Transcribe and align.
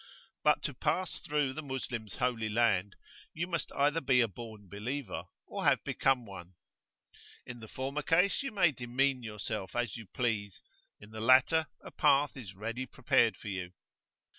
But 0.43 0.63
to 0.63 0.73
pass 0.73 1.19
through 1.21 1.53
the 1.53 1.61
Moslem's 1.61 2.15
Holy 2.15 2.49
Land, 2.49 2.95
you 3.35 3.45
must 3.45 3.71
either 3.73 4.01
be 4.01 4.19
a 4.21 4.27
born 4.27 4.67
believer, 4.67 5.25
or 5.45 5.63
have 5.65 5.83
become 5.83 6.25
one; 6.25 6.55
in 7.45 7.59
the 7.59 7.67
former 7.67 8.01
case 8.01 8.41
you 8.41 8.51
may 8.51 8.71
demean 8.71 9.21
yourself 9.21 9.75
as 9.75 9.95
you 9.97 10.07
please, 10.07 10.59
in 10.99 11.11
the 11.11 11.21
latter 11.21 11.67
a 11.83 11.91
path 11.91 12.35
is 12.35 12.55
ready 12.55 12.87
prepared 12.87 13.37
for 13.37 13.49
you. 13.49 13.73